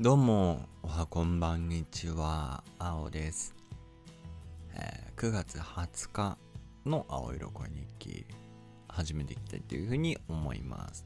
[0.00, 3.52] どうも、おはこんばんにちは、青です。
[4.72, 6.38] えー9月20日
[6.86, 8.26] の青色恋日記、
[8.86, 11.04] 始めていきたいというふうに思います。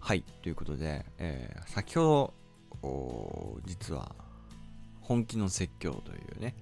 [0.00, 2.34] はい、ということで、えー先ほ
[2.82, 4.14] ど、実は、
[5.00, 6.54] 本気の説教というね、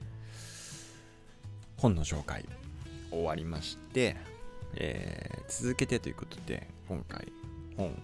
[1.76, 2.48] 本の紹介、
[3.10, 4.16] 終わりまして、
[4.74, 7.32] えー続けてということで、今回、
[7.76, 8.00] 本、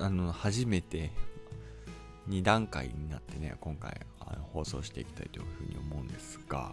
[0.00, 1.10] あの、初めて
[2.28, 6.72] 2段階になってね今回あの放送していきたいというふうに思うんですが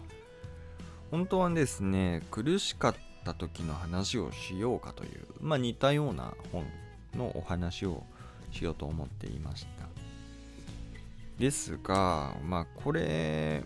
[1.10, 6.66] 本当はですね苦しかった時の話をしようかというまあ似たような本
[7.16, 8.02] のお話を
[8.50, 9.84] しようと思っていました。
[11.38, 13.64] ですがまあこれ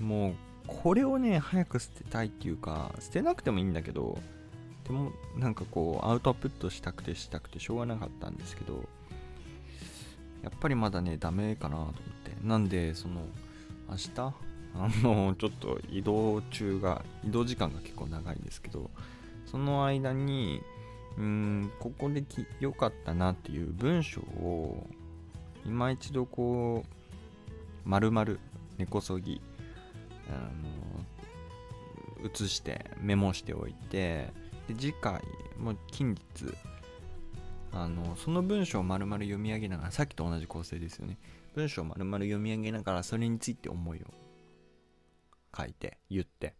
[0.00, 0.34] もう
[0.66, 4.18] これをね早く捨てたいっていうか捨てなくてもいいんだけど
[4.84, 8.84] でもなんかこうアウトプットしたくてしたくてしょうがなかったんですけど
[10.42, 12.36] やっぱりまだね、ダメかなと思って。
[12.42, 13.22] なんで、その、
[13.88, 14.10] 明日、
[14.78, 18.90] あの、ちょっと移動中が、移動時間が結構長いんですけど、
[19.46, 20.62] その間に、
[21.16, 24.86] うん、ここでき良かったなっていう文章を、
[25.64, 28.36] 今一度こう、丸々、
[28.76, 29.40] 根こそぎ、
[30.28, 30.32] あ
[32.22, 34.32] の、写して、メモしておいて、
[34.68, 35.22] で、次回、
[35.58, 36.22] もう近日、
[37.72, 41.18] あのその文章を丸々読み上げながらさっきと同じ構成ですよね。
[41.54, 44.06] 文章を丸々読み上げながらそれについて思いを
[45.56, 46.54] 書いて言って。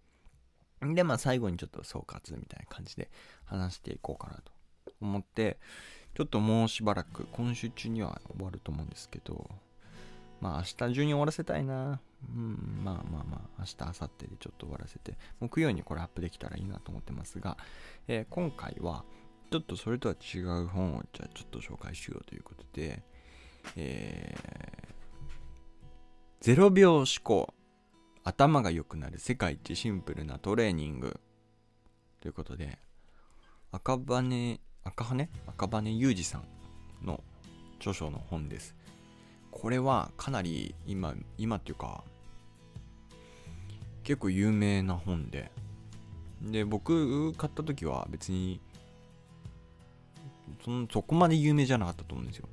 [0.83, 3.11] でまあ最後にちょっと総括みたいな感じで
[3.45, 4.53] 話していこうかなと
[5.01, 5.59] 思って
[6.15, 9.51] ちょっともうしばらく今週中には終わると思うんですけど
[10.41, 12.01] まあ明日中に終わらせたいな。
[12.29, 17.57] うんまあまあまあ明日明後日でちょっと終わらせて木曜にこれアップできたらいいなと思ってますが、
[18.09, 19.05] えー今回は
[19.51, 23.03] ちょっとそれとは違う本をじゃあちょっと紹介しようということで、
[23.77, 27.53] えー、0秒思考。
[28.29, 31.21] 頭が良くなる世界一シンプルなトレーニング。
[32.21, 32.77] ということで
[33.71, 35.29] 赤羽赤羽？
[35.47, 37.23] 赤羽裕二さんの
[37.79, 38.75] 著書の本です。
[39.53, 42.03] これはかなり今今っていうか
[44.03, 45.53] 結構有名な本で。
[46.43, 48.61] で僕買った時は別に
[50.65, 52.49] そのそこまで有名じゃなかったと思うんですよ。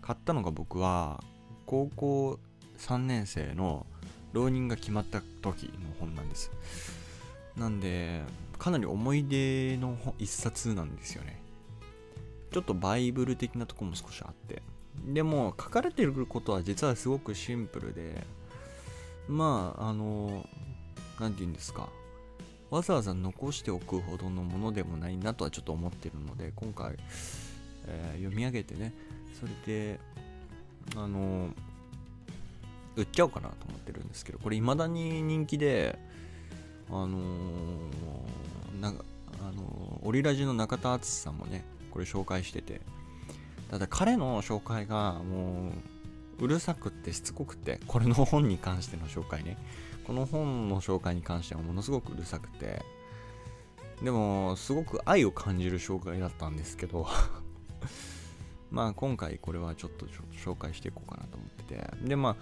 [0.00, 1.22] 買ったのが僕は
[1.66, 2.38] 高校
[2.78, 3.86] 3年生の
[4.32, 6.50] 浪人が決まった時の本なんです。
[7.56, 8.22] なんで
[8.58, 11.40] かなり思い出の一冊なんですよね。
[12.50, 14.62] ちょっとバイブル的なとこも少しあって。
[15.06, 18.26] でも書かれてることは実はすごくシンプルで
[19.28, 20.44] まああの
[21.20, 21.88] 何て言うんですか。
[22.70, 26.96] わざわざ残しておくほどのものでもないなとはちょっと思ってるので今回、
[27.86, 28.92] えー読み上げてね
[29.40, 30.00] それで
[30.96, 31.48] あの
[32.96, 35.98] 売っちゃおうかなと思ってるんですけどこれ未だに人気で
[36.90, 39.04] あのーなんか
[39.40, 42.80] あのーオリラジの中田敦さんもねこれ紹介してて
[43.70, 45.72] ただ彼の紹介がも
[46.40, 49.56] ううるさくってしつこくてこれの本に関しての紹介ね。
[50.08, 52.82] この本の紹介に関してはものすごくうるさくて
[54.02, 57.06] でもすごく愛を感じる紹介だったんですけど
[58.72, 62.36] まあ今回これはちょっと紹介していこうかなと思っててでまあ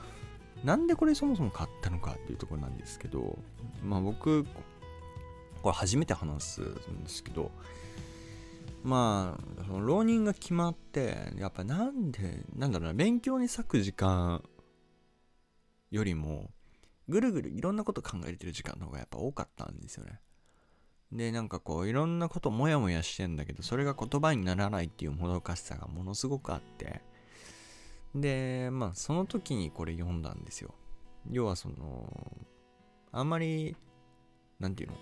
[0.65, 3.37] なんでこれそもそも買ったのかっていうところなんですけど
[3.83, 7.51] まあ僕これ初めて話すんですけど
[8.85, 14.45] まあその浪人が決まってやっぱなんでなんだろうな勉強に割く時間
[15.91, 16.53] よりも
[17.09, 20.21] ぐるぐるいろんなこと考えてる時間の方がやっぱ多かったんですよね。
[21.13, 27.03] で、なんかこういろんなこともやもやしてんだけど、それが言葉にならないっていうもどかしさがものすごくあって。
[28.15, 30.75] で、まあその時にこれ読んだんですよ。
[31.31, 32.13] 要はその、
[33.13, 33.77] あんまり、
[34.59, 34.97] なんていうの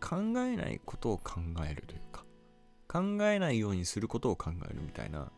[0.00, 2.24] 考えないことを考えるというか、
[2.86, 5.32] 考えないようにすることを考えるみたいな、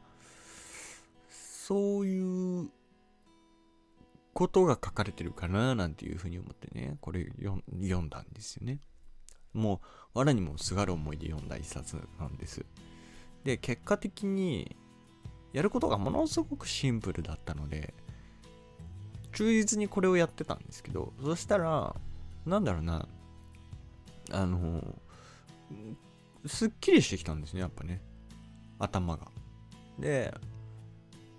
[1.29, 2.71] そういう
[4.37, 8.81] ことが書かれてるかななんていうふうに思ってね、これ読んだんですよね。
[9.55, 9.81] も
[10.15, 12.67] う、藁にもすがる思いで読んだ一冊なんです。
[13.45, 14.77] で、結果的に、
[15.55, 17.95] やることがものすごくシンプルだったので、
[19.33, 21.97] 忠実にこれをやってたんですけど、そしたら、
[22.45, 23.09] なんだろうな、
[24.33, 25.01] あの、
[26.45, 28.03] すっきりしてきたんですね、やっぱね。
[28.79, 29.29] 頭が。
[29.99, 30.35] で、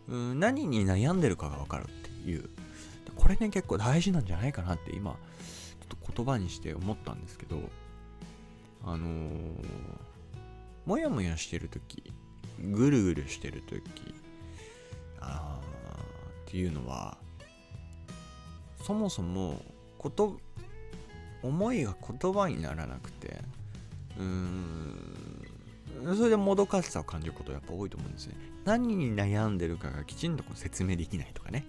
[0.07, 2.49] うん何に悩んでるかがわかるっていう。
[3.15, 5.17] これね、結構大事なんじゃないかなって今、ちょ
[5.95, 7.57] っと言葉にして思ったんですけど、
[8.83, 9.61] あのー、
[10.85, 12.03] もやもやしてるとき、
[12.59, 13.81] ぐるぐるしてるとき、
[15.19, 15.59] あ
[16.47, 17.17] っていうのは
[18.83, 19.61] そもそも
[19.97, 20.39] こと
[21.43, 23.41] 思いが言葉にならなくて
[24.17, 25.47] うーん
[26.15, 28.35] それでもどかしさを感じることやっぱ多いと思うんですね。
[28.65, 31.65] 何に悩んでるかがきちんとこう説明できないとかね。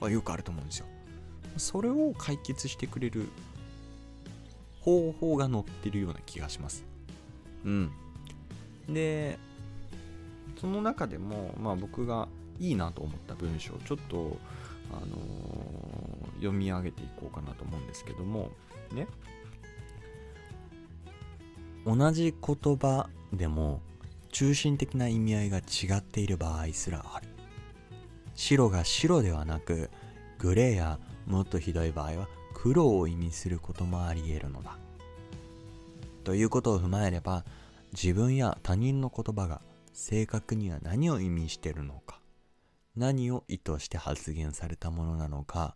[0.00, 0.86] はよくあると思うんですよ。
[1.56, 3.28] それを解決してくれる
[4.80, 6.84] 方法が載ってるような気がします。
[7.64, 7.90] うん。
[8.88, 9.38] で
[10.60, 12.28] その中でもまあ僕が
[12.58, 14.36] いいなと思った文章をちょっと
[14.90, 18.50] あのー、読み上げていこうかなと思うんですけども
[18.92, 19.06] ね。
[21.84, 23.80] 同じ言葉でも
[24.30, 27.28] 中心的な意味合いが違っている場合すらある。
[28.38, 29.90] 白が白ではなく
[30.38, 34.78] グレーやもっとひどい場合は黒を意味することもあり得るのだ。
[36.22, 37.44] ということを踏まえれば
[37.92, 39.60] 自分や他人の言葉が
[39.92, 42.20] 正確には何を意味しているのか
[42.94, 45.74] 何を意図して発言されたものなのか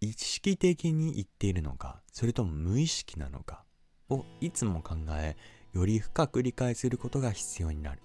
[0.00, 3.62] 意識的に言っているのかそれとも無意識なのか
[4.10, 5.36] をいつも考え
[5.72, 8.00] より深く理解することが必要になる。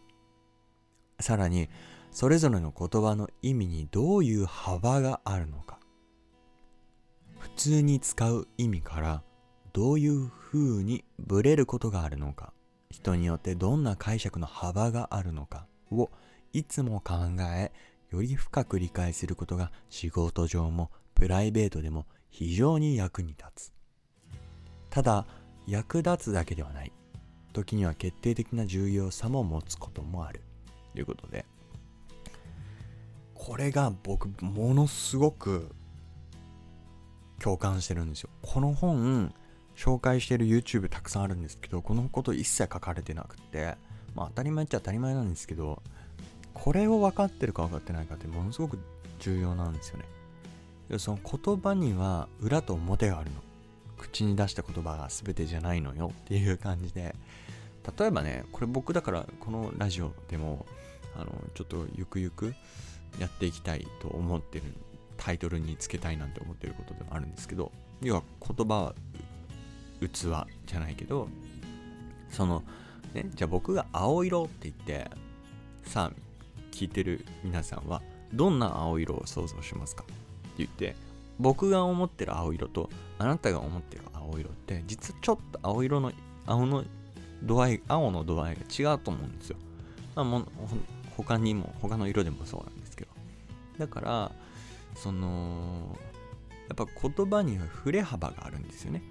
[1.20, 1.70] さらに
[2.12, 5.80] それぞれの言葉の意味にどういう幅があるのか。
[7.38, 9.24] 普通に使う意味から
[9.74, 12.54] どういう風にブレることがあるのか。
[12.90, 15.68] 人によってどんな解釈の幅があるのか。
[15.92, 16.10] を
[16.54, 17.16] いつも考
[17.56, 17.72] え
[18.12, 23.74] より深く理解することが仕事上もプライベートでも非常に役に立つ。
[24.90, 25.28] ただ
[25.68, 26.92] 役立つだけではない。
[27.54, 30.42] 時には決定的な重要さも持つこともある。
[30.94, 31.46] ということで。
[33.40, 35.72] これが僕ものすごく
[37.40, 38.30] 共感してるんですよ。
[38.42, 39.34] この本
[39.78, 43.78] 紹介してる YouTube たくさんあるんですけどこのこと一切書かれてなくて
[44.14, 45.82] まあ当たり前っちゃ当たり前なんですけど
[46.54, 48.78] これを分かってるか分かってないかってものすごく
[49.20, 51.00] 重要なんですよね。
[51.00, 53.38] その言葉には裏と表があるの。
[53.98, 57.16] 口に出した言葉が全てじゃないのよっていう感じで。
[57.98, 60.66] 例えばねこれ僕だからこのラジオでも
[61.16, 62.54] あのちょっとゆくゆく
[63.20, 64.66] やっていきたいと思ってる
[65.18, 67.72] タイトルにつけたいなんて思ってることでもあるんですけど
[68.02, 68.24] 要は
[68.56, 68.96] 言葉は
[70.02, 70.10] 器
[70.66, 71.28] じゃないけど
[72.30, 72.64] その
[73.14, 75.10] ねじゃあ僕が青色って言って
[75.84, 76.30] さあ
[76.72, 78.02] 聞いてる皆さんは
[78.34, 80.14] どんな青色を想像しますかって
[80.60, 80.96] 言って
[81.40, 86.12] 僕が思ってる青色とあなたが思ってる青色って実はちょっと青色の
[86.46, 86.84] 青の
[87.44, 89.58] 度合い青の度合いが違うと思うんですよ、
[90.16, 90.46] まあ、も
[91.16, 92.79] 他にも他の色でもそうなん
[93.80, 94.32] だから
[94.96, 95.98] その
[96.68, 99.02] やっぱ言葉には振れ幅があるんですよね。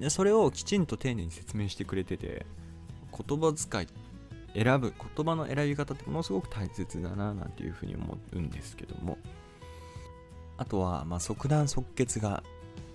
[0.00, 2.46] でそれをきちんと丁寧に説明してくれてて
[3.12, 3.86] 言葉遣い
[4.54, 9.18] 選ぶ言葉の選び方ってものすごく大切だななんていうふうに思うんですけども。
[10.60, 12.42] あとは、まあ、即断即決が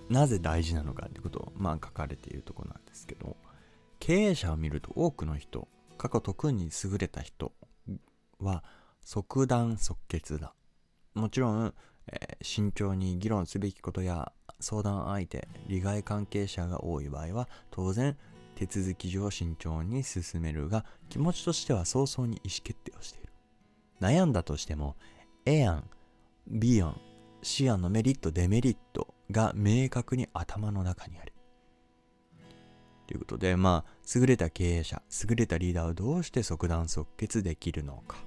[0.08, 3.36] なぜ大事なのかってことを、まあ、書かれているとこなんですけど
[3.98, 5.66] 経営者を見ると多くの人
[5.98, 7.50] 過去特に優れた人
[8.38, 8.62] は
[9.04, 10.54] 即断即決だ。
[11.16, 11.74] もちろん、
[12.08, 18.16] えー、慎重に議論すべきことや相談相手利害関係者が多い場合は当然
[18.54, 23.32] 手続き上慎重に進めるが気持ちとしては早々に意思決定をしている。
[24.00, 24.96] 悩んだとしても
[25.46, 25.88] A 案
[26.46, 27.00] B 案
[27.42, 31.32] C 案のメリットデメリットが明確に頭の中にある。
[33.06, 38.25] ということでまあ優れた経営者優れたリーダーをどうして即断即決できるのか。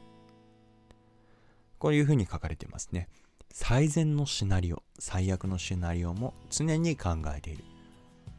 [1.80, 3.10] こういうふうに書かれてますね
[3.52, 7.64] 最善のシナリオ、最悪のシナリオも常に考えている。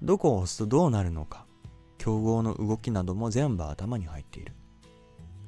[0.02, 1.46] どこを押すとどうなるのか、
[1.98, 4.52] 競合の動きなども全部頭に入っている。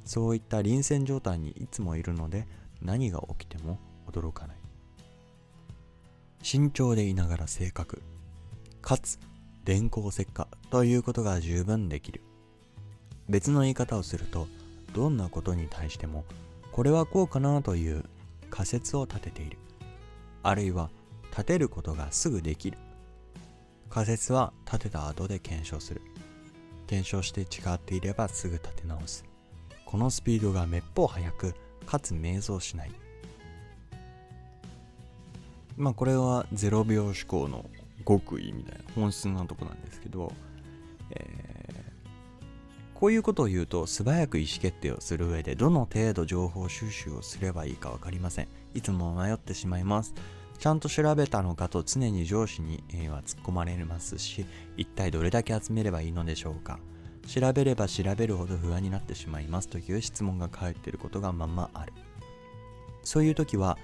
[0.04, 2.48] そういった臨戦状態にいつもいるので
[2.82, 3.78] 何が起きても
[4.10, 4.56] 驚かない。
[6.42, 8.02] 慎重でいながら正確、
[8.80, 9.20] かつ
[9.64, 12.20] 電光石火ということが十分できる。
[13.28, 14.48] 別の言い方をすると、
[14.92, 16.24] どんなことに対しても、
[16.72, 18.04] これはこうかなという
[18.50, 19.58] 仮説を立てている。
[20.42, 20.90] あるいは
[21.30, 22.78] 立てることがすぐできる。
[23.90, 26.00] 仮説は立てた後で検証する。
[26.86, 29.24] 検証して違っていればすぐ立て直す。
[29.84, 32.90] このスピードがめっぽう速く、かつ迷走しない。
[35.76, 37.68] まあこれは0秒思考の
[38.06, 40.32] 極意みたいな本質なとこなんですけど、
[41.10, 41.41] え、
[43.02, 48.48] こういうことを言うと素早く意思決定をする上でどの程度情報収集をすればいいか分かりません。
[48.74, 50.14] いつも迷ってしまいます。
[50.60, 52.76] ちゃんと調べたのかと常に上司に、
[53.08, 56.78] は突っ込まれますし、一体どれだけ集めればいいのでしょうか。
[57.26, 61.92] 調べれば調べるほど不安になってしまいますという質問が返っていることがままある。
[63.02, 63.78] そういう時は、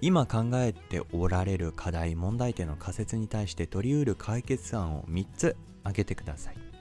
[0.00, 6.71] 今考えておられる課題問題点の仮説に対して取り得る解決案を3つ挙げてください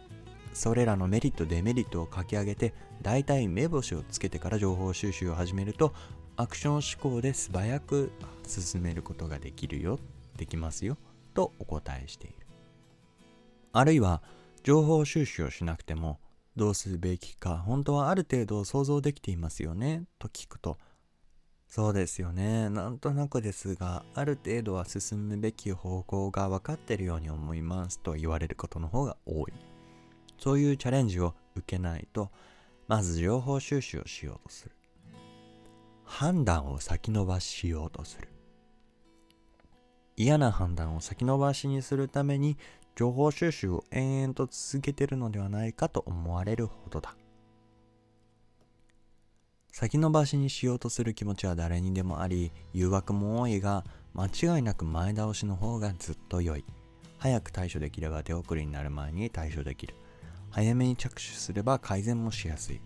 [0.54, 5.94] それらのメリットデメリットを書き上げて大体目星をつけてから情報収集を始めると
[6.38, 6.82] アクション思
[7.16, 8.12] 考で素早く
[8.48, 10.00] 進めることができるよ
[10.38, 10.98] できますよ
[11.34, 12.36] とお答えしている
[13.74, 14.22] あるいは
[14.64, 16.20] 情報収集をしなくても
[16.56, 20.78] どうすべきか本当はある程度想像できていますよねと聞くと
[21.72, 22.70] そうですよね。
[22.70, 29.71] なんとなくですが、ある程度は進むべき方向が分かってるように思いますと言われることの方が多い。
[30.42, 32.32] そういうチャレンジを受けないと、
[32.88, 34.72] まず情報収集をしようとする。
[36.04, 38.28] 判断を先延ばししようとする。
[40.18, 42.58] 嫌な判断を先延ばしにするために
[42.96, 47.16] 情報収集を延々と続けてるのではないかと思われるほどだ。
[49.72, 56.66] 先延ばしにしようとする気持ちは誰にでもあり誘惑も多いが間違いなく前倒しの方がずっと良い
[57.20, 59.96] 早く対処できれば手遅れになる前に対処できる
[60.52, 62.82] 早めに着手すれば改善もしやすい。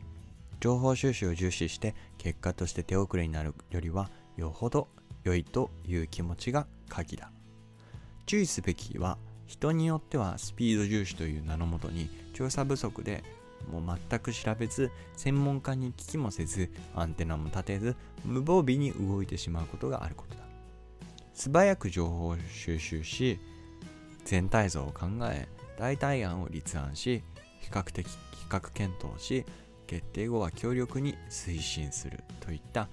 [0.59, 4.87] 情報収集を重視して結果として手遅れになるよりはよほど
[5.23, 7.31] 良いという気持ちが鍵だ。
[8.25, 13.23] 注意すべきは人によってはスピード重視という名のもとに調査不足で
[13.71, 20.43] もう全く調べず専門家に聞きもせずアンテナも立てず無防備に動いてしまうことがあることだ。
[21.33, 23.39] 素早く情報を収集し
[24.23, 27.23] 全体像を考え代替案を立案し
[27.65, 28.09] 比較的比
[28.47, 29.45] 較検討し
[29.87, 32.87] 決定後は強力に推進するといった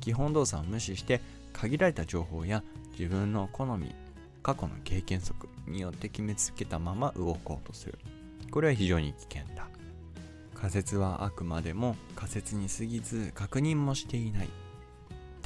[0.00, 1.20] 基本動作を無視して
[1.52, 2.62] 限られた情報や
[2.98, 3.94] 自分の好み
[4.42, 7.98] 過去の経験則によって決めつけたまま動こうとする。
[8.50, 9.68] これは非常に危険だ。
[10.54, 14.48] 仮説はあくまでも仮説に過ぎず確認もしていない。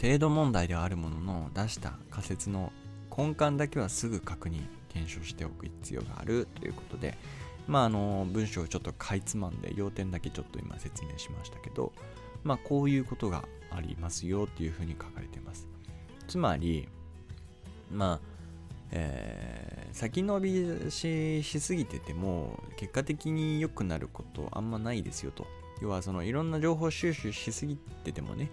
[0.00, 2.72] 程度問題ではあるものの出した仮説の
[3.16, 7.16] 根幹だけはすぐ確認検証しておく必要があるということで
[7.66, 11.92] まああの文章をちょっとかいつまんで要点だけちょっと今説明しましたけど
[12.44, 15.68] まあこういうことがありますよっていうふうに書かれています。
[16.28, 16.88] つまり
[17.90, 18.36] まあ
[18.92, 25.46] えー、先延びししすぎてても結果的に良くなることあんまないですよと。
[25.82, 28.50] 要はそのいろんな情報収集しすぎててもね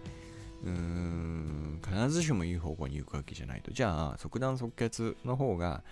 [0.64, 3.72] うーん必ずしもいい方向に行くわけじゃないと。
[3.72, 5.84] じゃあ即断即決の方が、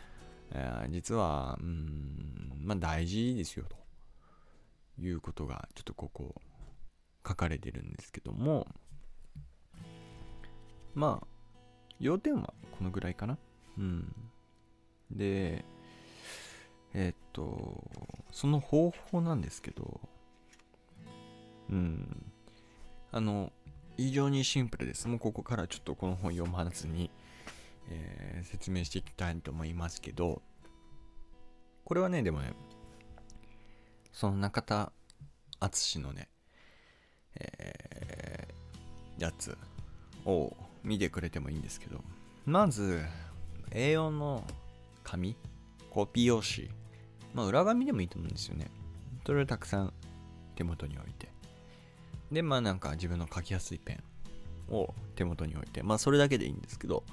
[0.54, 3.78] え、実はうんまあ大事ですよと
[5.02, 6.36] いうことがちょっとここ
[7.28, 8.68] 書かれてるんですけども
[10.94, 11.28] まあ
[12.02, 13.38] 要点はこのぐらいかな。
[13.78, 14.14] うん。
[15.12, 15.64] で、
[16.96, 17.84] え、っと、
[18.32, 20.02] その方法なんですけど、
[21.70, 22.26] うん、
[23.12, 23.52] あの、
[23.98, 25.08] 非常にシンプルです。
[25.08, 27.12] もうここからちょっとこの本読まずに、
[27.90, 30.42] えー、説明していきたいと思いますけど、
[31.84, 32.54] これはね、でもね、
[34.12, 34.92] その中田
[35.60, 36.30] 敦のね、
[37.36, 39.58] えー、やつ
[40.26, 42.04] を見てくれてもいいんですけど、
[42.46, 43.02] まず、
[43.72, 44.44] A4 の
[45.04, 45.36] 紙
[45.90, 46.70] コピー用紙
[47.34, 48.68] まあ裏紙でもいいと思うんですよね。
[49.26, 49.94] それをたくさん
[50.56, 51.30] 手元に置いて。
[52.32, 53.94] でまあなんか自分の書きやすいペ
[54.70, 55.84] ンを手元に置いて。
[55.84, 57.04] まあそれだけでいいんですけど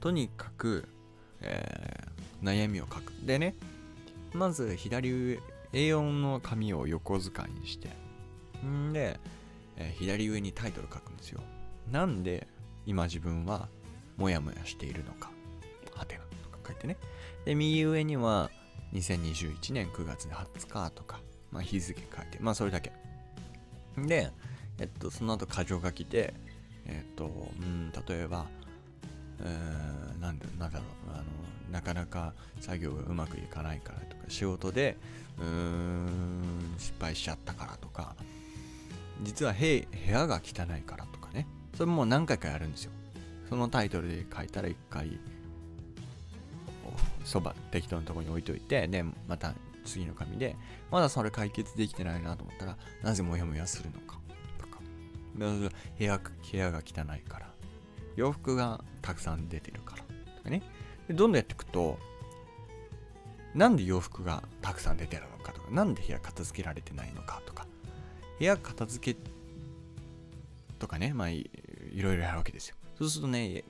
[0.00, 0.88] とにかく、
[1.40, 3.12] えー、悩みを書く。
[3.24, 3.54] でね
[4.32, 5.40] まず左上
[5.72, 7.90] A4 の紙を横使いにして。
[8.64, 9.18] んで、
[9.76, 11.40] えー、左上にタイトル書くんですよ。
[11.90, 12.46] なんで
[12.86, 13.68] 今自分は
[14.16, 15.30] モヤモヤしているのか。
[15.94, 16.96] はてなとか書いてね。
[17.44, 18.50] で、右上には
[18.92, 22.92] 2021年9月20日とか、まあ、日付書いて、まあそれだけ。
[23.96, 24.30] で、
[24.78, 26.34] えっと、その後箇条書きで、
[26.86, 27.26] えっと、
[27.60, 28.46] うん、例えば、
[29.44, 31.24] えー、なんだなんだろう、あの、
[31.72, 34.96] なかなか作業がうまくいかないからとか、仕事で、
[35.38, 38.14] うーん、失敗しちゃったからとか、
[39.22, 42.92] 実は部屋が汚いからとかね、それも何回かやるんですよ。
[43.48, 45.18] そのタイトルで書いたら1回
[47.24, 49.54] そば適当なところに置いといてでまた
[49.84, 50.56] 次の紙で
[50.90, 54.18] まだそれ解決できてないなと思ったらなぜモヤモヤするのか
[54.58, 54.78] とか。
[55.36, 57.49] 部屋部屋が汚いから。
[58.20, 60.02] 洋服がたくさん出てるから
[60.36, 60.62] とかね。
[61.08, 61.98] でどんどんやっていくと
[63.54, 67.66] なんで洋服がたくさん出てるのかとかなんで部屋片付けられてないのかとか。
[68.38, 69.20] 部屋片付け
[70.78, 71.50] とかねまあい
[71.94, 72.76] ろいろやるわけですよ。
[72.96, 73.64] そうするとね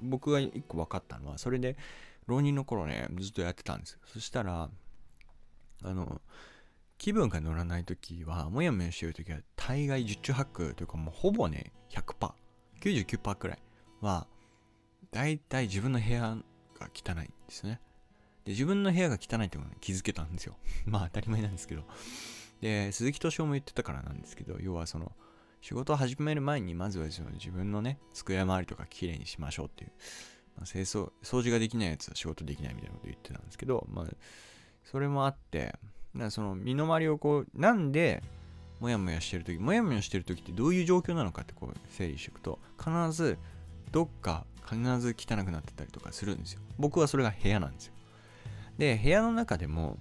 [0.00, 1.76] 僕が一個分かったのはそれで
[2.28, 3.98] 浪人の頃ね、ずっとやってたんですよ。
[4.04, 4.68] そしたら、
[5.82, 6.20] あの、
[6.98, 12.32] 気分が乗らない時は、もやもやしてる時は、大概十中八九というかもうほぼね、100%、
[12.82, 13.58] 99%くらい。
[14.00, 14.26] は、
[15.10, 16.36] 大体自分の部屋
[16.78, 17.80] が汚いんですね。
[18.44, 20.56] で、自分の部屋が汚いってことに気づけたんですよ。
[20.86, 21.84] まあ当たり前なんですけど。
[22.60, 25.12] で、鈴木敏夫も言ってたからなんですけど、要はその、
[25.60, 29.90] 仕事を始める前に、まずはその自分のね、机周りとかきれいにしましょうっていう、
[30.56, 34.06] まあ、清掃、掃除ができないやつは仕事できないみたいなこと言ってたんですけど、まあ、
[34.84, 35.74] それもあって、
[36.30, 38.22] その身の回りをこう、なんで、
[38.80, 43.38] もやもやしてる時もやもやしてる時ってどういう状況なのかってこう整理していくと必ず
[43.90, 46.60] どっか必ず汚くなってたりとかするんですよ。
[46.78, 47.94] 僕はそれが部屋なんですよ。
[48.76, 49.98] で部屋の中でも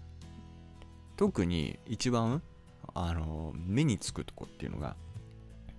[1.15, 2.41] 特に一番
[2.94, 4.96] あの目につくとこっていうのが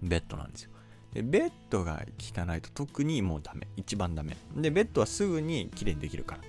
[0.03, 0.71] ベッドなんですよ。
[1.13, 3.67] でベッドが汚いと特にもうダメ。
[3.77, 4.37] 一番ダメ。
[4.57, 6.43] でベッドはすぐにきれいにできるから。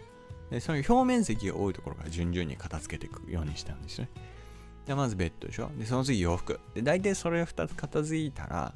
[0.52, 4.10] でその表面積が多いところから順々に片付けていくようにしたんですね。
[4.88, 5.70] でまずベッドでしょ。
[5.78, 6.60] でその次洋服。
[6.74, 8.74] で大体それを2つ片付いたら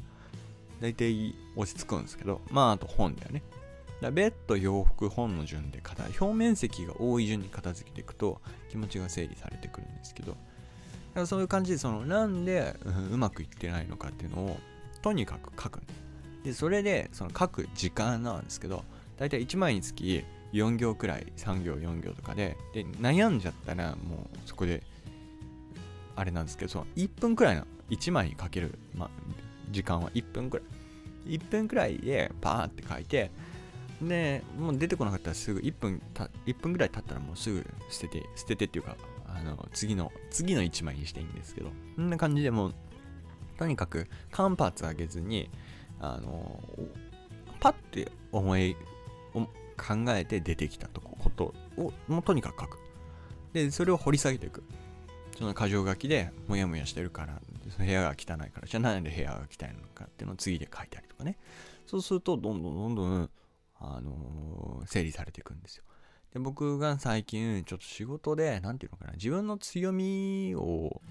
[0.83, 3.41] 大体落ち着くんですけどまああと本だよね。
[4.01, 10.39] だベッド洋服本の順で片表面積が多い順に片付けていくと気持ちが整理されてくるんですけどだか
[11.21, 14.57] らそういう感じでそのなんで、うん、うまくいってないのかっていうのを
[15.01, 15.93] とにかく書くんで
[16.43, 18.83] でそれでその書く時間なんですけど
[19.17, 24.83] 大体1枚につき4行くらい3行4行とかでで悩んじゃったらもうそこで
[26.17, 29.09] あれなんですけど、その1分くらいの1枚にかける、ま、
[29.69, 31.37] 時間は1分くらい。
[31.37, 33.31] 1分くらいでパーって書いて、
[34.01, 38.97] で、もう出てこなかったらすぐ1分た、1分くらい経ったらもうすぐ捨てて、捨ててっていうか、
[39.27, 42.75] あの、次の、次の1枚にしていいんですけど、こんな感じでもう、
[43.57, 45.49] とにかく間髪上げずに、
[45.99, 46.61] あの、
[47.59, 48.75] パッて思い、
[49.75, 52.79] 考えて出てきたとことを、もうとにかく書く。
[53.53, 54.63] で、それを掘り下げていく。
[55.37, 57.41] その箇条書きでモヤモヤしてるから
[57.77, 61.37] 部屋が汚いからじゃあなんで部屋が汚いのかっていうのを次で書いたりとかね。
[61.85, 63.29] そうするとどんどんどんどん
[63.79, 65.83] あのー、整理されていくんですよ。
[66.33, 71.01] で僕が最近ちょっと仕事で何て言うのかな自分の強みを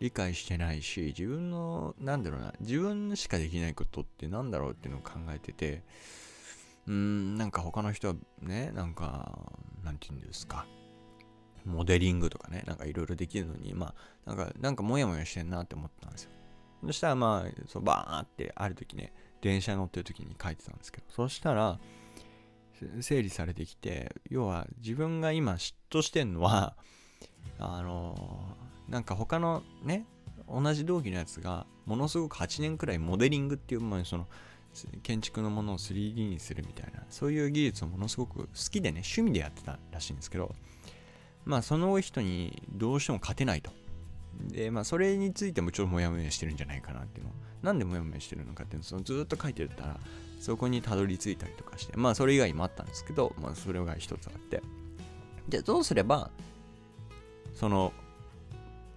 [0.00, 5.82] 理解してないし自分のなんだろうな自分しかできないことってなんだろうっていうのを考えてて
[6.86, 9.38] うーんなんか他の人はねなんか
[9.84, 10.66] なんて言うんですか。
[11.68, 13.94] モデリングとかね、なんかいろいろできるのに、ま
[14.26, 16.30] あ、なんか、なんかモヤモヤしてんなって思ったんですよ。
[16.84, 21.78] そしたらまあ、そうバーってある時ね、電車乗ってる時に書いてたんですけど、そしたら、
[23.00, 26.76] 整理されてきて、要は自分が今嫉妬してんのは、
[27.58, 30.06] あのー、なんか他のね、
[30.48, 34.28] 同じ同期のやつが、ものすごく8年くらいモデリングっていう、まあ、その、
[35.02, 40.54] 建築のものを 3D にするみたいな、そういう技術をものすごく好きでね、趣味でやってたらしいんですけど、
[41.48, 43.72] まあその人にどうしても勝てないと。
[44.50, 47.32] で、まあそれについてもちょっとモヤモヤしてるんじゃないかなっていうの。
[47.62, 49.98] なんでモヤモヤしてるのかっていうのをそのずっと書いてたら、
[50.40, 54.62] そこにたどり着いたりとかして、まあそれ以外もあったんですけど、まあそれが一つあって。
[55.48, 56.30] じゃあどうすれば、
[57.54, 57.94] その、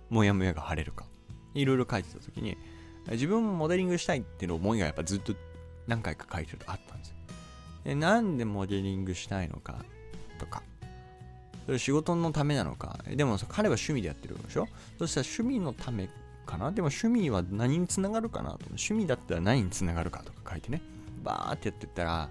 [0.09, 1.05] モヤモヤが晴れるか。
[1.53, 2.57] いろいろ書いてた時に、
[3.11, 5.33] 自分もモデリングしたいっていう思いがやっぱずっと
[5.87, 7.15] 何回か書いてるとあったんですよ。
[7.85, 9.83] でなんでモデリングしたいのか
[10.37, 10.61] とか、
[11.65, 12.99] それ仕事のためなのか。
[13.07, 14.67] でも彼は趣味でやってるでしょ？
[14.99, 16.09] そしたら趣味のため
[16.45, 16.71] かな？
[16.71, 18.59] でも趣味は何につながるかなと。
[18.67, 20.81] 趣味だったら何につながるかとか書いてね。
[21.23, 22.29] バーってやってったら、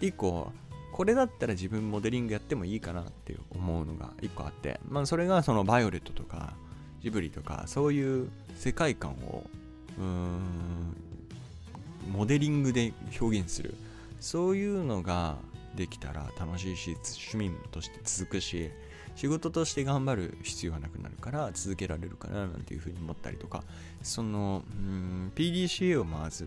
[0.00, 0.52] 一個、
[0.92, 6.54] これだったら自分モデリングやってもいいかなって思うのが一個あって、まあそれがそのバイオレットとか
[7.02, 9.44] ジブリとかそういう世界観を
[9.98, 10.96] うーん
[12.12, 13.74] モデリングで表現する
[14.20, 15.36] そういうのが
[15.74, 16.96] できたら楽しいし
[17.30, 18.70] 趣味として続くし
[19.14, 23.64] 仕事として頑張る必要がなくなるから続けられるかななんていうふうに思ったりとか
[24.02, 26.46] そのうん PDCA を回す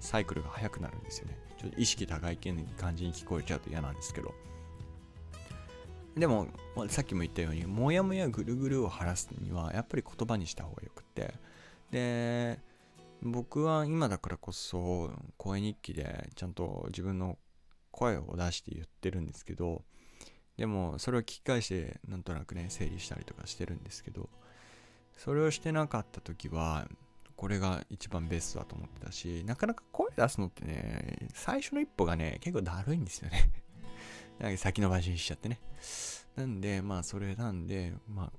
[0.00, 1.38] サイクルが速くなるんですよね。
[1.58, 2.38] ちょっと意識高い
[2.78, 4.34] 感じに聞こえちゃうと嫌なんですけど。
[6.16, 6.48] でも
[6.88, 11.34] さっきも言ったようにモヤモヤぐるぐるを晴らすにはやっぱり言葉にした方がよくて。
[11.90, 12.58] で
[13.22, 17.36] 僕は今だからこそ声日記でちゃんと自分の
[18.00, 19.82] 声を出して言ってるんですけど
[20.56, 24.30] でもそれを聞き返してなんとなくね整理したりとかしてるんですけど
[25.18, 26.88] それをしてなかった時は
[27.36, 33.50] これが一番ベストだと思ってたしなかなか声出すのってね最初の一歩がね結構だるいんですよね。
[34.40, 35.60] なんか先延ばしにしちゃってね。
[36.36, 38.32] なんでまあそれなんでまあ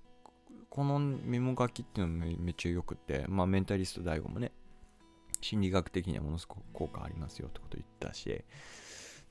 [0.69, 4.51] このメモ書きっていうのもめっちゃ良くてまあメンタリスト DAIGO もね
[5.41, 8.43] 心理学的にはものすごく効果ありますよってこと言ったし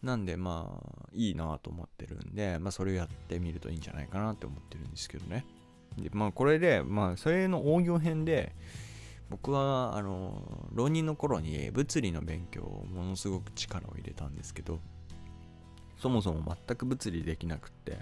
[0.03, 5.45] なんでまあいいなと思ってるんで、まあそれをやってみるといいんじゃないかなって思ってるんですけどね。
[5.99, 8.55] で、まあこれで、まあそれの応用編で、
[9.31, 14.81] 僕はあの浪人の頃に物理の勉強をものすごく力を入れたんですけど
[15.99, 17.99] そもそも全く物理できなくって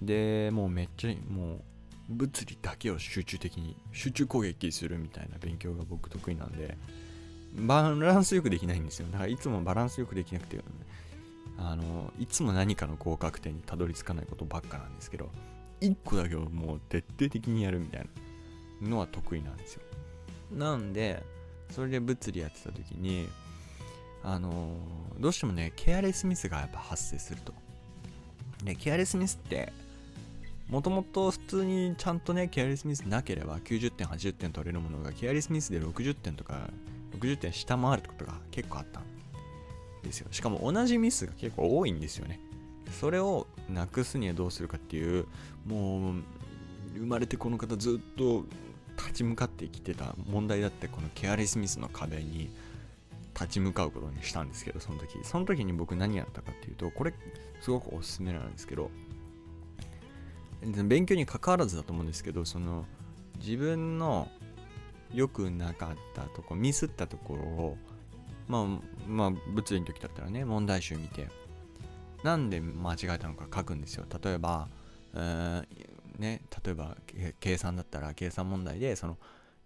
[0.00, 1.60] でもうめっちゃもう
[2.08, 6.78] 物理だけを集中的に集中攻撃するみたいな勉強が僕得意なんで
[7.54, 10.58] バランスよくできないんですよだからいつもバランスよくできなくて
[11.58, 15.28] あのいつも何かの合格点にたどり着かないことばっかなんですけど
[15.80, 18.06] 1個だけをもう徹底的にやるみたい
[18.80, 19.82] なのは得意なんですよ。
[20.52, 21.22] なんで
[21.70, 23.28] それで物理やってた時に
[24.22, 24.72] あの
[25.18, 27.52] どうしてもねケアレスミスがやっぱ発生すると。
[28.64, 29.72] でケアレスミスって
[30.68, 36.68] もともと普通にちゃんとねケアレスミスなければ90点80点取れるものがケアレスミスで60点とか
[37.18, 39.17] 60点下回るってことが結構あったん
[40.02, 40.28] ですよ。
[40.30, 42.40] しかも同じミスが結構多いんですよね。
[43.00, 45.26] それをなくすにはどうするかっていう
[45.66, 46.22] もう
[46.96, 48.44] 生まれてこの方ずっと
[48.96, 52.50] 立ち向かってきてた問題だってこのケアレスミスの壁に
[53.34, 55.18] 立ち向かうことにしたんですけどその時。
[55.22, 57.12] その時に僕何やったかっていうとこれ
[57.60, 58.90] すごくおすすめなんですけど
[60.62, 62.84] 勉強に関わらずだと思うんですけどその
[63.38, 64.28] 自分の
[65.14, 67.76] 良くなかったとこミスったところを
[68.48, 68.66] まあ
[69.06, 71.28] まあ物理の時だったらね問題集見て。
[72.24, 74.04] なんで間違えたのか書くんですよ。
[74.22, 74.68] 例えば、
[76.18, 76.96] ね例えば
[77.38, 79.18] 計算だったら計算問題でその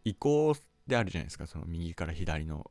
[0.05, 0.55] 移行
[0.87, 1.47] であるじゃないですか。
[1.47, 2.71] その右から左の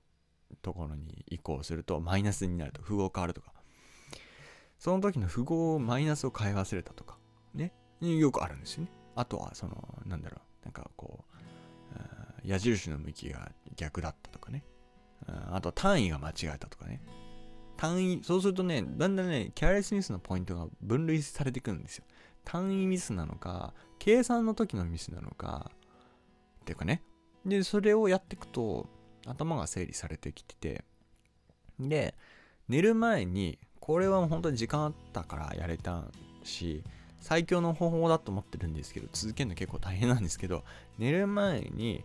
[0.61, 3.53] ところに移行するとマイナスになると符号変わるとか。
[4.77, 7.17] その時の符号マイナスを変え忘れたとか。
[7.55, 7.73] ね。
[8.01, 8.91] よくあるんですよね。
[9.15, 10.65] あとはそのなんだろう。
[10.65, 11.25] なんかこ
[12.43, 14.63] う矢印の向きが逆だったとかね。
[15.27, 17.01] あと単位が間違えたとかね。
[17.77, 22.05] 単位そうするとねだんだんねキャレスミスのポイントが分類されてくるんですよ。
[22.43, 25.71] 単位ミスなのか計算の時のミスなのか。
[26.61, 27.01] っていうかね。
[27.45, 28.87] でそれをやっていくと
[29.25, 30.83] 頭が整理されてきてて。
[31.79, 32.15] で
[32.67, 36.05] 寝る前にこれは本当に時間あったからやれた
[36.43, 36.83] し
[37.19, 40.63] 最強の方法だと思ってるんですけど続けるの結構大変なんですけど
[40.97, 42.03] 寝る前に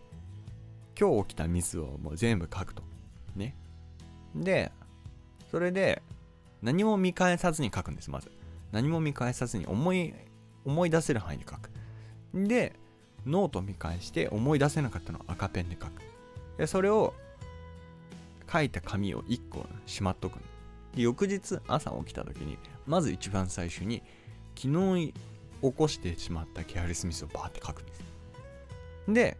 [0.99, 2.86] 今日起きたミスをもう全部書くと。
[4.35, 4.71] で
[5.51, 6.01] それで
[6.61, 8.31] 何も見返さずに書くんですまず。
[8.71, 10.13] 何も見返さずに思い
[10.65, 11.69] 思い出せる範囲で書く。
[12.33, 12.73] で
[13.25, 16.01] ノート見返して思い出せなかったのを赤ペンで書く。
[16.57, 17.13] でそれを
[18.51, 20.39] 書いた紙を1個しまっとく
[20.95, 24.01] で翌日朝起きた時にまず一番最初に
[24.55, 25.13] 昨日
[25.61, 28.03] 起こしてしまったケアレスミスをバーって書くんです。
[29.07, 29.37] で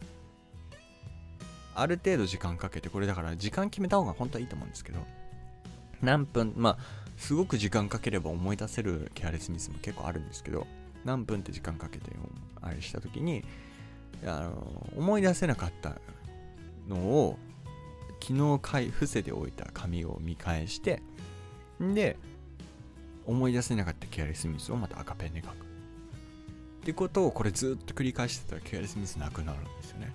[1.79, 4.99] ある程度時間かけてこれだから時間決めた方が本当はいいと思うんですけど
[6.01, 6.77] 何分まあ
[7.17, 10.65] すごく時間かければ思い出せるケアレスミスも結構あるんですけど
[11.05, 12.11] 何分って時間かけて
[12.61, 13.43] あれした時に
[14.25, 15.95] あの思い出せなかった
[16.87, 17.37] のを
[18.21, 21.01] 昨日回伏せておいた紙を見返して
[21.79, 22.17] で
[23.25, 25.51] 思い出せなかったケアレスミスをまた赤ペンで書く。
[25.51, 25.55] っ
[26.85, 30.13] てことをこれずっと繰り返してたらケアレスミスなくなるんですよね。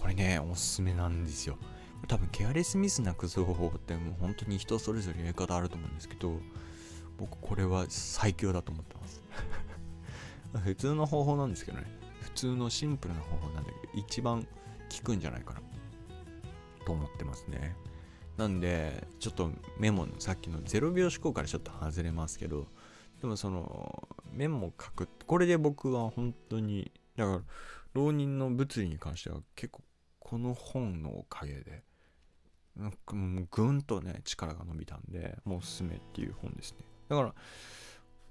[0.00, 1.58] これねおすすめなんですよ。
[2.08, 6.40] 多分ケアレスミスなくす方法ってもう本当に人それぞれやり方あると思うんですけど
[7.18, 9.22] 僕これは最強だと思ってます。
[10.64, 11.86] 普通の方法なんですけどね。
[12.22, 14.48] 普通のシンプルな方法なんだけど一番効
[15.04, 15.60] くんじゃないかな。
[16.86, 17.76] と思ってますね。
[18.36, 22.66] なんでちょっとメモのさっきの0秒思考からちょっと外れますけど
[23.20, 27.40] でもそのメモを書くこれで僕は本当にだから
[27.92, 29.82] 浪人の物理に関しては結構
[30.30, 31.82] この本のおかげで
[32.76, 32.98] なんか
[33.50, 36.84] ぐんとね力が伸びたんでもうおすすめっていう本ですね。
[37.08, 37.34] だから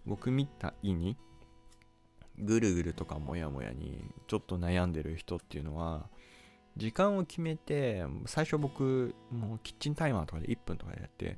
[0.05, 1.17] 僕みたいに
[2.37, 6.07] ぐるぐるとかもやもやにちょっと悩んでる人っていうのは
[6.77, 11.37] 時間を決めて最初僕もうキッチンタイマーとかで1分とかでやって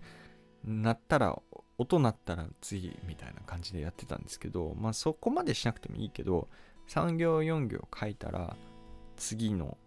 [0.63, 1.41] 鳴ったら
[1.80, 6.50] 音鳴ったら次みたいな感じでやってたんですけどまあそこまでしなくてもいいけど
[6.88, 8.56] 3行4行書いたら
[9.15, 9.80] 次の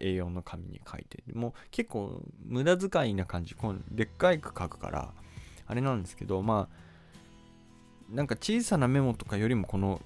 [0.00, 3.54] A4 の紙に書いてもう結構無駄遣いな感じ。
[3.54, 5.12] このでっかいく書くから
[5.66, 10.00] あれなんですけどまあなんか小さなメモとかよりもこの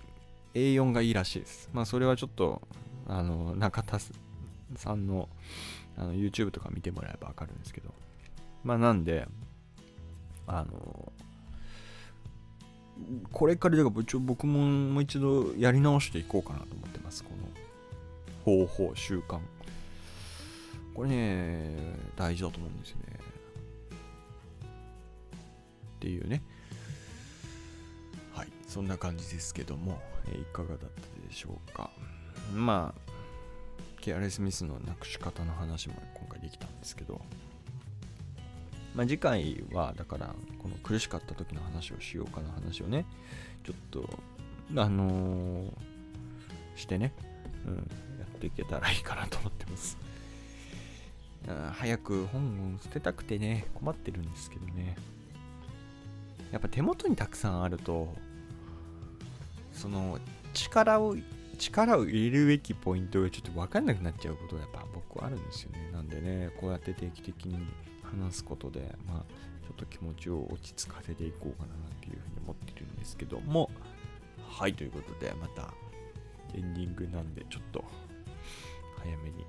[0.55, 1.70] A4 がいいらしいです。
[1.72, 2.62] まあそれはちょっと
[3.07, 3.98] あの中田
[4.76, 5.29] さんの
[5.96, 7.92] あの YouTube とか見てもらえばわかるんですけど。
[8.62, 9.26] まあなんで
[10.46, 11.12] あの
[13.33, 17.24] これからだから僕ももう一度やり直していこうかなと思ってます。
[17.24, 19.38] この方法習慣。
[20.94, 23.18] これね、大事だと思うんですよね。
[25.96, 26.42] っていうね。
[28.35, 30.00] はい、そんな感じですけども、
[30.33, 30.87] えいかがだった
[31.29, 31.90] でしょうか。
[32.55, 33.11] まあ、
[34.00, 37.20] ケアレスミスのなくし方の話も今回できたんですけど、
[38.94, 43.05] まあ、次回はだからこの苦しかった時の話をしようかな話をね
[43.64, 44.09] ちょっと
[44.76, 45.70] あのー、
[46.76, 47.12] してね、
[47.66, 47.81] うん、や
[48.24, 49.96] っていけたらいいかなと思ってます
[51.72, 54.96] 早く本を捨てたくてね困ってるんですけどね。
[56.53, 58.14] やっぱ手元にたくさんあると
[59.72, 60.18] その
[60.53, 61.16] 力を
[61.59, 65.90] 力を入れるべきポイントがちょっと分かんなくなっちゃうことがやっぱ僕はあるんですよね。
[65.92, 67.66] なんでねこうやって定期的に
[68.03, 69.24] 話すことでまあ
[69.66, 73.70] ちょっと気持ちを落ち着かせていこうかなっていうふうに思ってるんですけども。
[74.50, 75.72] はいということでまた
[76.55, 77.85] エンディングなんでちょっと
[78.98, 79.46] 早めに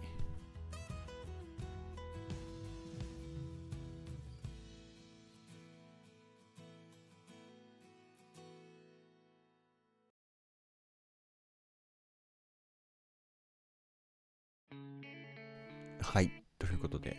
[16.14, 16.30] はい。
[16.60, 17.16] ということで、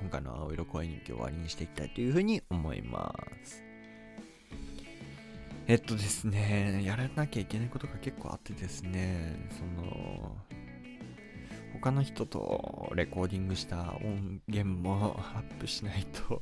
[0.00, 3.62] 今回の青色声日記を終わりにしていきたいというふうに思います。
[5.66, 10.34] えっとですね、やらなきゃいけないことが結構あってですね、その、
[11.74, 16.40] 他の人とレコーディングした音源も アップしないと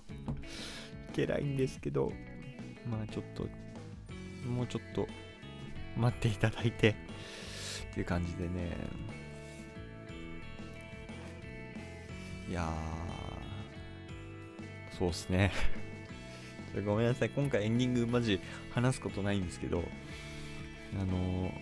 [1.11, 2.13] いけないんですけど、
[2.89, 3.49] まあちょっと、
[4.49, 5.09] もうちょっと
[5.97, 6.95] 待っていただいてっ
[7.95, 8.71] ていう感じでね、
[12.51, 15.53] いやー、そうっすね。
[16.85, 18.41] ごめんなさい、今回エンディングマジ
[18.73, 19.85] 話すことないんですけど、
[21.01, 21.55] あの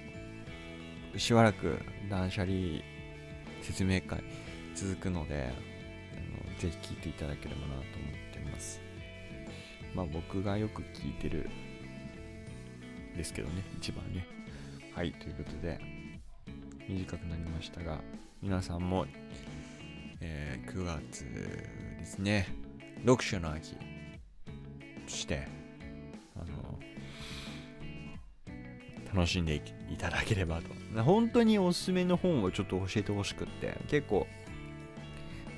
[1.12, 2.80] ー、しばらく断捨離
[3.60, 4.22] 説明会
[4.74, 7.84] 続くので、あのぜひ聞いていただければなと思っ
[8.32, 8.80] てます。
[9.94, 11.50] まあ僕がよく聞いてる
[13.14, 14.26] ですけどね、一番ね。
[14.94, 15.78] はい、ということで、
[16.88, 18.00] 短くなりましたが、
[18.40, 19.06] 皆さんも
[20.20, 22.48] えー、9月ですね、
[23.04, 23.78] 読書の秋と
[25.06, 25.46] して、
[26.36, 26.78] あの、
[29.14, 31.02] 楽しんでいただければと。
[31.02, 34.26] 本当におすすめの本をちょっと教えてほしくって、結構、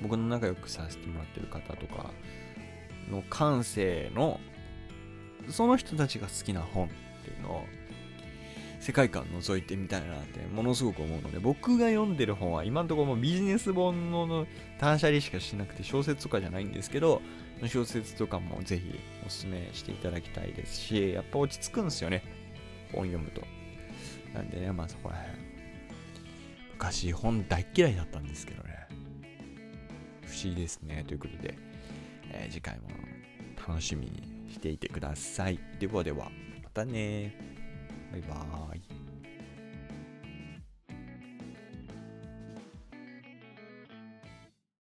[0.01, 2.11] 僕の仲良くさせてもらってる方とか
[3.09, 4.39] の感性の、
[5.49, 6.89] その人たちが好きな本っ
[7.23, 7.65] ていうのを
[8.81, 14.47] 世界観覗いてみたいなってものすごく思うので僕が読んでる本は今のところもビジネス本の
[14.79, 17.21] 単車離しかしなくて小説とかじゃないんですけど
[17.67, 22.23] 小説とかもぜひおすすめしていただきたいですしやっぱ落ち着くんですよね。
[22.91, 23.43] 本読むと。
[24.33, 25.37] なんでねまあそこら辺。
[26.73, 28.87] 昔本大嫌いだったんですけどね。
[30.25, 31.03] 不思議ですね。
[31.07, 31.55] ということで、
[32.31, 32.89] えー、次回も
[33.67, 35.59] 楽しみにしていてください。
[35.79, 36.31] ではでは
[36.63, 37.60] またね
[38.11, 39.00] バイバーイ。